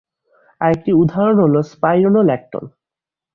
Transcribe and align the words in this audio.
আরেকটি 0.61 0.91
উদাহরণ 0.93 1.37
হল 1.43 1.55
স্পাইরোনোল্যাকটোন। 1.71 2.65